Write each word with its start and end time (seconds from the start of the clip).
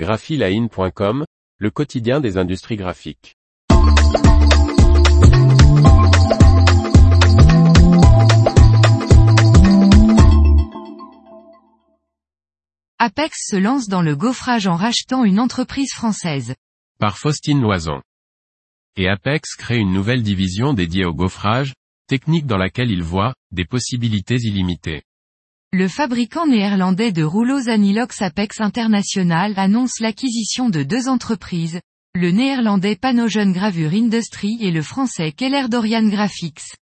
graphiline.com, 0.00 1.26
le 1.58 1.70
quotidien 1.70 2.20
des 2.20 2.38
industries 2.38 2.76
graphiques. 2.76 3.36
Apex 12.98 13.36
se 13.46 13.56
lance 13.56 13.88
dans 13.88 14.00
le 14.00 14.16
gaufrage 14.16 14.66
en 14.66 14.74
rachetant 14.74 15.22
une 15.24 15.38
entreprise 15.38 15.92
française. 15.92 16.54
Par 16.98 17.18
Faustine 17.18 17.60
Loison. 17.60 18.00
Et 18.96 19.06
Apex 19.06 19.54
crée 19.54 19.76
une 19.76 19.92
nouvelle 19.92 20.22
division 20.22 20.72
dédiée 20.72 21.04
au 21.04 21.12
gaufrage, 21.12 21.74
technique 22.06 22.46
dans 22.46 22.56
laquelle 22.56 22.90
il 22.90 23.02
voit 23.02 23.34
des 23.52 23.66
possibilités 23.66 24.36
illimitées. 24.36 25.02
Le 25.72 25.86
fabricant 25.86 26.48
néerlandais 26.48 27.12
de 27.12 27.22
rouleaux 27.22 27.68
Anilox 27.68 28.22
Apex 28.22 28.60
International 28.60 29.54
annonce 29.56 30.00
l'acquisition 30.00 30.68
de 30.68 30.82
deux 30.82 31.08
entreprises, 31.08 31.80
le 32.16 32.32
néerlandais 32.32 32.96
Panogen 32.96 33.52
Gravure 33.52 33.92
Industry 33.92 34.58
et 34.60 34.72
le 34.72 34.82
français 34.82 35.30
Keller 35.30 35.68
Dorian 35.68 36.08
Graphics. 36.08 36.74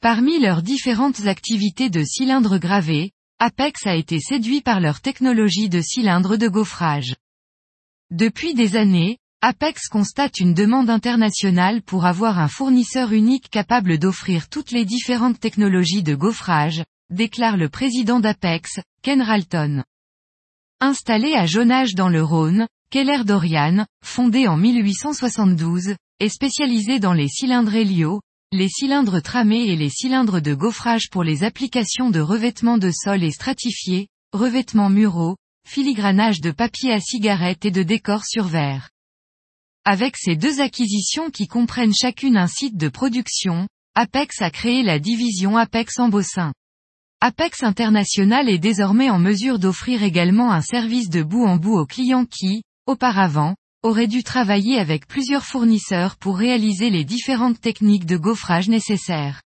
Parmi 0.00 0.40
leurs 0.40 0.62
différentes 0.62 1.26
activités 1.26 1.88
de 1.88 2.02
cylindres 2.02 2.58
gravés, 2.58 3.12
Apex 3.38 3.86
a 3.86 3.94
été 3.94 4.18
séduit 4.18 4.60
par 4.60 4.80
leur 4.80 5.00
technologie 5.00 5.68
de 5.68 5.80
cylindres 5.80 6.36
de 6.36 6.48
gaufrage. 6.48 7.14
Depuis 8.10 8.54
des 8.54 8.74
années, 8.74 9.18
Apex 9.40 9.86
constate 9.86 10.40
une 10.40 10.52
demande 10.52 10.90
internationale 10.90 11.80
pour 11.80 12.06
avoir 12.06 12.40
un 12.40 12.48
fournisseur 12.48 13.12
unique 13.12 13.50
capable 13.50 13.98
d'offrir 13.98 14.48
toutes 14.48 14.72
les 14.72 14.84
différentes 14.84 15.38
technologies 15.38 16.02
de 16.02 16.16
gaufrage, 16.16 16.82
déclare 17.10 17.56
le 17.56 17.68
président 17.68 18.20
d'Apex, 18.20 18.80
Ken 19.02 19.22
Ralton. 19.22 19.84
Installé 20.80 21.34
à 21.34 21.46
Jonage 21.46 21.94
dans 21.94 22.08
le 22.08 22.22
Rhône, 22.22 22.66
Keller 22.90 23.24
Dorian, 23.24 23.86
fondé 24.04 24.48
en 24.48 24.56
1872, 24.56 25.96
est 26.20 26.28
spécialisé 26.28 26.98
dans 26.98 27.12
les 27.12 27.28
cylindres 27.28 27.74
hélio, 27.74 28.20
les 28.52 28.68
cylindres 28.68 29.22
tramés 29.22 29.66
et 29.68 29.76
les 29.76 29.90
cylindres 29.90 30.40
de 30.40 30.54
gaufrage 30.54 31.10
pour 31.10 31.24
les 31.24 31.44
applications 31.44 32.10
de 32.10 32.20
revêtement 32.20 32.78
de 32.78 32.90
sol 32.90 33.22
et 33.22 33.30
stratifié, 33.30 34.08
revêtements 34.32 34.90
muraux, 34.90 35.36
filigranage 35.66 36.40
de 36.40 36.50
papier 36.50 36.92
à 36.92 37.00
cigarette 37.00 37.64
et 37.64 37.70
de 37.70 37.82
décors 37.82 38.24
sur 38.24 38.44
verre. 38.44 38.90
Avec 39.84 40.16
ces 40.16 40.36
deux 40.36 40.60
acquisitions 40.60 41.30
qui 41.30 41.46
comprennent 41.46 41.94
chacune 41.94 42.36
un 42.36 42.48
site 42.48 42.76
de 42.76 42.88
production, 42.88 43.68
Apex 43.94 44.42
a 44.42 44.50
créé 44.50 44.82
la 44.82 44.98
division 44.98 45.56
Apex 45.56 45.98
Embossin. 45.98 46.52
Apex 47.22 47.62
International 47.62 48.48
est 48.50 48.58
désormais 48.58 49.08
en 49.08 49.18
mesure 49.18 49.58
d'offrir 49.58 50.02
également 50.02 50.52
un 50.52 50.60
service 50.60 51.08
de 51.08 51.22
bout 51.22 51.44
en 51.44 51.56
bout 51.56 51.78
aux 51.78 51.86
clients 51.86 52.26
qui, 52.26 52.62
auparavant, 52.86 53.56
auraient 53.82 54.06
dû 54.06 54.22
travailler 54.22 54.78
avec 54.78 55.06
plusieurs 55.06 55.44
fournisseurs 55.44 56.16
pour 56.16 56.36
réaliser 56.36 56.90
les 56.90 57.04
différentes 57.04 57.60
techniques 57.60 58.04
de 58.04 58.18
gaufrage 58.18 58.68
nécessaires. 58.68 59.42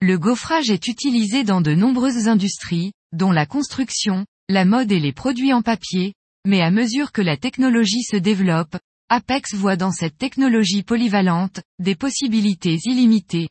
Le 0.00 0.18
gaufrage 0.18 0.70
est 0.70 0.88
utilisé 0.88 1.44
dans 1.44 1.60
de 1.60 1.74
nombreuses 1.74 2.28
industries, 2.28 2.92
dont 3.12 3.30
la 3.30 3.44
construction, 3.44 4.24
la 4.48 4.64
mode 4.64 4.90
et 4.90 5.00
les 5.00 5.12
produits 5.12 5.52
en 5.52 5.60
papier, 5.60 6.14
mais 6.46 6.62
à 6.62 6.70
mesure 6.70 7.12
que 7.12 7.22
la 7.22 7.36
technologie 7.36 8.04
se 8.04 8.16
développe, 8.16 8.78
Apex 9.10 9.54
voit 9.54 9.76
dans 9.76 9.92
cette 9.92 10.16
technologie 10.16 10.82
polyvalente, 10.82 11.60
des 11.78 11.94
possibilités 11.94 12.78
illimitées. 12.84 13.50